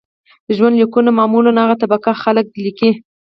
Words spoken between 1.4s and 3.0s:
هغه طبقه خلک لیکي.